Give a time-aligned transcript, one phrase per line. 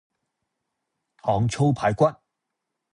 [1.17, 2.05] 糖醋排骨